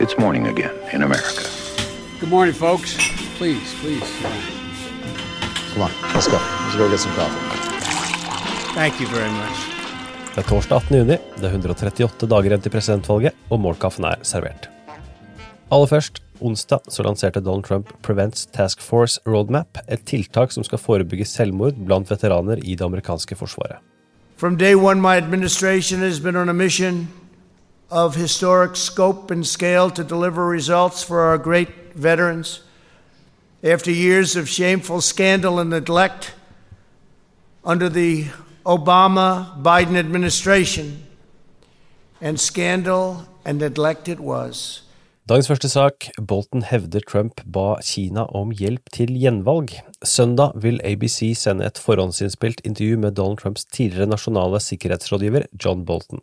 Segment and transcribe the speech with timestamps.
[0.00, 1.42] It's morning again in America.
[2.20, 2.94] Good morning, folks.
[3.36, 4.06] Please, please.
[5.74, 6.38] Come on, let's go.
[6.38, 7.42] Let's go get some coffee.
[8.74, 9.58] Thank you very much.
[10.34, 10.96] Det er torsdag 18.
[10.98, 14.70] juni, det er 138 dager igjen til presidentvalget, og målkaffen er servert.
[15.74, 20.78] Aller først, onsdag så lanserte Donald Trump Prevents Task Force Roadmap, et tiltak som skal
[20.78, 23.82] forebygge selvmord blant veteraner i det amerikanske forsvaret.
[24.36, 27.08] From day one, my administration has been on a mission
[27.90, 32.62] of historic scope and scale to deliver results for our great veterans.
[33.62, 36.34] After years of shameful scandal and neglect
[37.64, 38.26] under the
[38.64, 41.04] Obama Biden administration,
[42.20, 44.82] and scandal and neglect it was.
[45.28, 46.06] Dagens første sak.
[46.28, 49.74] Bolton hevder Trump ba Kina om hjelp til gjenvalg.
[50.04, 56.22] Søndag vil ABC sende et forhåndsinnspilt intervju med Donald Trumps tidligere nasjonale sikkerhetsrådgiver John Bolton.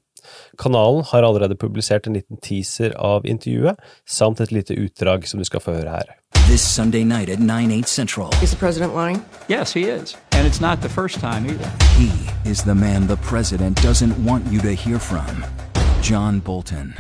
[0.58, 3.76] Kanalen har allerede publisert en liten teaser av intervjuet,
[4.08, 6.16] samt et lite utdrag som du skal få høre her.
[6.48, 8.30] This Sunday night at 9, 8 central.
[8.44, 9.26] Is the president lying?
[9.50, 10.16] Yes, he is.
[10.32, 11.72] And it's not the first time either.
[11.98, 12.12] He
[12.50, 15.46] is the man the president doesn't want you to hear from.
[16.02, 16.94] John Bolton.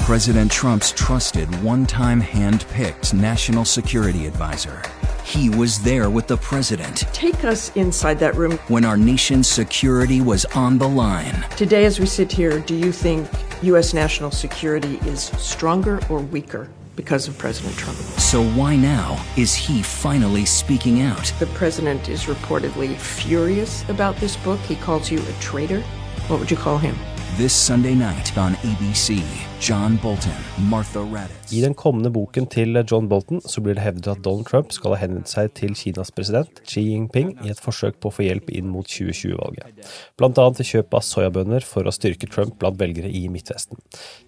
[0.00, 4.82] President Trump's trusted, one time hand picked national security advisor.
[5.30, 8.58] He was there with the president Take us inside that room.
[8.66, 11.46] when our nation's security was on the line.
[11.56, 13.28] Today, as we sit here, do you think
[13.62, 13.94] U.S.
[13.94, 17.96] national security is stronger or weaker because of President Trump?
[17.96, 21.32] So why now is he finally speaking out?
[21.38, 24.58] The president is reportedly furious about this book.
[24.62, 25.80] He calls you a traitor.
[26.26, 26.96] What would you call him?
[27.36, 29.22] This Sunday night on ABC,
[29.60, 30.32] John Bolton,
[30.68, 31.52] Martha Raddatz.
[31.52, 34.96] I den kommende boken til John Bolton så blir det hevdet at Donald Trump skal
[34.96, 38.50] ha henvendt seg til Kinas president Xi Jinping i et forsøk på å få hjelp
[38.50, 39.84] inn mot 2020-valget,
[40.18, 43.78] blant annet til kjøp av soyabønner for å styrke Trump blant velgere i Midtvesten.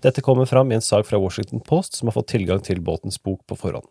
[0.00, 3.20] Dette kommer fram i en sak fra Washington Post som har fått tilgang til Boltons
[3.20, 3.91] bok på forhånd.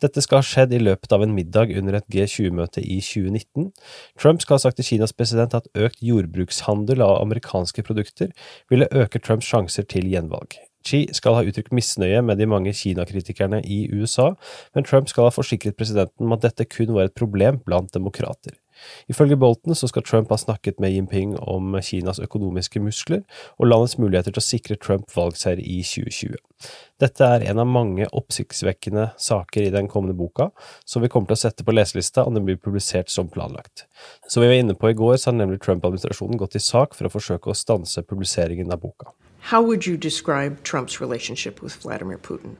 [0.00, 3.68] Dette skal ha skjedd i løpet av en middag under et G20-møte i 2019.
[4.20, 8.32] Trump skal ha sagt til Kinas president at økt jordbrukshandel av amerikanske produkter
[8.72, 10.56] ville øke Trumps sjanser til gjenvalg.
[10.86, 14.30] Xi skal ha uttrykt misnøye med de mange Kina-kritikerne i USA,
[14.74, 18.56] men Trump skal ha forsikret presidenten om at dette kun var et problem blant demokrater.
[19.10, 23.24] Ifølge Bolton så skal Trump ha snakket med Jinping om Kinas økonomiske muskler
[23.58, 26.36] og landets muligheter til å sikre Trump valgseier i 2020.
[27.00, 30.50] Dette er en av mange oppsiktsvekkende saker i den kommende boka,
[30.84, 33.86] som vi kommer til å sette på leselista om den blir publisert som planlagt.
[34.28, 37.08] Som vi var inne på i går, så har nemlig Trump-administrasjonen gått i sak for
[37.08, 39.14] å forsøke å stanse publiseringen av boka.
[39.48, 42.58] How would you describe Trump's relationship with Vladimir Putin?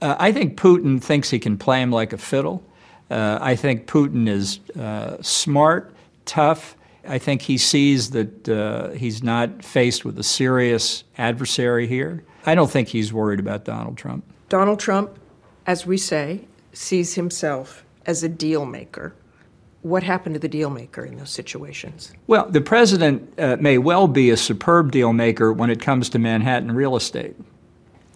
[0.00, 2.62] Uh, I think Putin thinks he can play him like a fiddle.
[3.10, 5.92] Uh, I think Putin is uh, smart,
[6.26, 6.76] tough.
[7.06, 12.22] I think he sees that uh, he's not faced with a serious adversary here.
[12.46, 14.24] I don't think he's worried about Donald Trump.
[14.48, 15.18] Donald Trump,
[15.66, 19.14] as we say, sees himself as a deal maker.
[19.82, 22.12] What happened to the deal maker in those situations?
[22.26, 26.18] Well, the president uh, may well be a superb deal maker when it comes to
[26.18, 27.34] Manhattan real estate,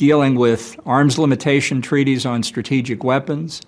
[0.04, 3.62] dealing with arms limitation treaties on strategic weapons,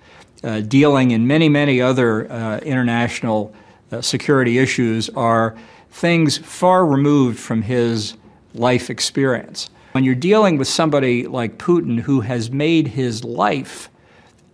[0.45, 3.55] uh, dealing in many, many other uh, international
[3.91, 5.57] uh, security issues are
[5.91, 8.19] things far removed from his
[8.53, 9.71] life experience.
[9.93, 13.89] When you're dealing with somebody like Putin who has made his life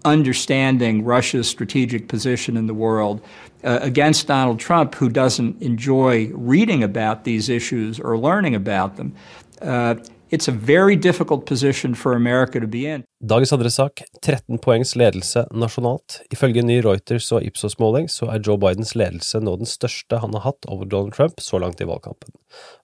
[0.05, 3.21] understanding Russia's strategic position in the world
[3.65, 9.17] uh, against Donald Trump, who doesn't enjoy reading about these issues or learning about them,
[9.61, 9.97] uh,
[10.33, 13.05] it's a very difficult position for America to be in.
[13.21, 16.23] Dagens andre sak, 13 poengs ledelse nasjonalt.
[16.33, 20.47] Ifølge ny Reuters og Ipsos-måling så er Joe Bidens ledelse nå den største han har
[20.47, 22.33] hatt over Donald Trump så langt i valgkampen.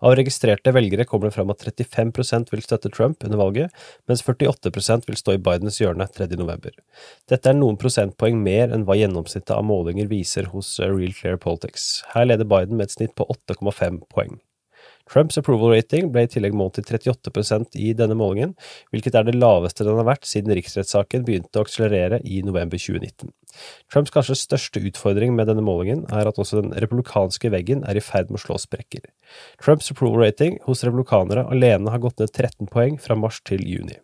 [0.04, 3.72] Av registrerte velgere kommer det frem at 35% vil støtte Trump under valget,
[4.06, 4.70] mens 48
[5.09, 6.28] vil stå i Bidens hjørne 3.
[6.36, 6.76] november.
[7.32, 12.04] Dette er noen prosentpoeng mer enn hva gjennomsnittet av målinger viser hos Real Clear Politics.
[12.12, 14.36] Her leder Biden med et snitt på 8,5 poeng.
[15.09, 18.55] Trumps approval rating ble i tillegg målt til 38% i denne målingen,
[18.93, 23.33] hvilket er det laveste den har vært siden riksrettssaken begynte å akselerere i november 2019.
[23.93, 28.05] Trumps kanskje største utfordring med denne målingen er at også den republikanske veggen er i
[28.05, 29.07] ferd med å slå sprekker.
[29.63, 33.97] Trumps approval rating hos republikanere alene har gått ned 13 poeng fra mars til juni.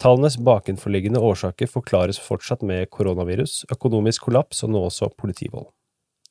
[0.00, 5.68] Tallenes bakenforliggende årsaker forklares fortsatt med koronavirus, økonomisk kollaps og nå også politivold.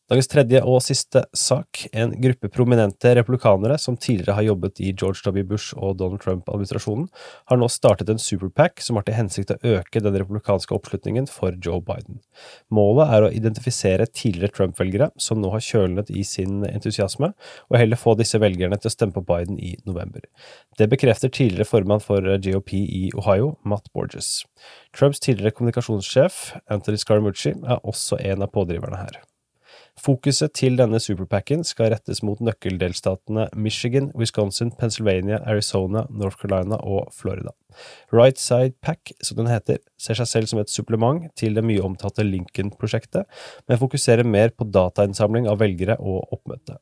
[0.09, 1.83] Dagens tredje og siste sak.
[1.93, 5.43] En gruppe prominente republikanere som tidligere har jobbet i George W.
[5.45, 7.05] Bush og Donald Trump-administrasjonen,
[7.51, 11.53] har nå startet en superpack som har til hensikt å øke den republikanske oppslutningen for
[11.61, 12.23] Joe Biden.
[12.73, 17.35] Målet er å identifisere tidligere Trump-velgere som nå har kjølnet i sin entusiasme,
[17.69, 20.25] og heller få disse velgerne til å stemme på Biden i november.
[20.81, 24.39] Det bekrefter tidligere formann for GOP i Ohio, Matt Borges.
[24.89, 29.21] Trumps tidligere kommunikasjonssjef, Anthony Scaramucci, er også en av pådriverne her.
[29.99, 37.09] Fokuset til denne superpacken skal rettes mot nøkkeldelstatene Michigan, Wisconsin, Pennsylvania, Arizona, North Carolina og
[37.15, 37.55] Florida.
[38.13, 41.83] Right Side Pack, som den heter, ser seg selv som et supplement til det mye
[41.85, 43.27] omtalte Lincoln-prosjektet,
[43.67, 46.79] men fokuserer mer på datainnsamling av velgere og oppmøte.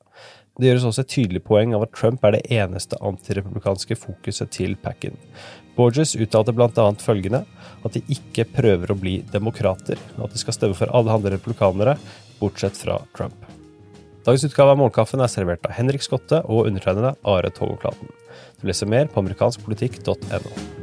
[0.58, 4.74] Det gjøres også et tydelig poeng av at Trump er det eneste antirepublikanske fokuset til
[4.82, 5.18] packen.
[5.78, 6.88] Borges uttalte bl.a.
[6.98, 7.44] følgende
[7.86, 11.36] at de ikke prøver å bli demokrater, og at de skal stemme for alle andre
[11.36, 11.98] republikanere,
[12.40, 13.38] bortsett fra Trump.
[14.28, 18.12] Dagens utgave av Målkaffen er servert av Henrik Skotte og undertegnede Are Toggenklaten.
[18.60, 20.77] Du leser mer på amerikanskpolitikk.no.